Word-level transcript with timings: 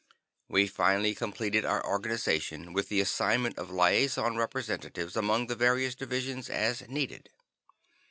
We 0.47 0.65
finally 0.65 1.13
completed 1.13 1.63
our 1.63 1.85
organization 1.85 2.73
with 2.73 2.89
the 2.89 3.01
assignment 3.01 3.59
of 3.59 3.69
liaison 3.69 4.35
representatives 4.35 5.15
among 5.15 5.45
the 5.45 5.55
various 5.55 5.93
divisions 5.93 6.49
as 6.49 6.81
needed. 6.89 7.29